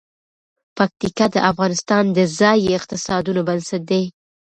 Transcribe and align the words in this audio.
پکتیکا 0.77 1.25
د 1.35 1.37
افغانستان 1.51 2.03
د 2.17 2.19
ځایي 2.39 2.67
اقتصادونو 2.79 3.41
بنسټ 3.47 3.81
دی. 3.91 4.03